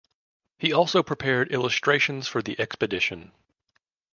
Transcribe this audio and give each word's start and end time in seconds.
He 0.57 0.73
also 0.73 1.03
prepared 1.03 1.51
illustrations 1.51 2.27
for 2.27 2.41
the 2.41 2.59
expedition. 2.59 3.33